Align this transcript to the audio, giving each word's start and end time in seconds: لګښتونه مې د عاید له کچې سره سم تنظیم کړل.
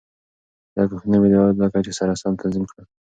لګښتونه 0.75 1.17
مې 1.21 1.29
د 1.31 1.35
عاید 1.41 1.57
له 1.61 1.67
کچې 1.73 1.93
سره 1.99 2.19
سم 2.21 2.33
تنظیم 2.41 2.65
کړل. 2.71 2.85